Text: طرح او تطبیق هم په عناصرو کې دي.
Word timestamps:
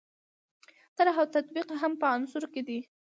طرح 0.97 1.15
او 1.21 1.27
تطبیق 1.35 1.67
هم 1.81 1.91
په 2.01 2.05
عناصرو 2.13 2.47
کې 2.53 2.61
دي. 2.67 2.79